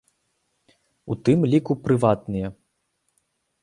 У 1.11 1.19
тым 1.29 1.39
ліку 1.53 1.79
прыватныя. 1.87 2.47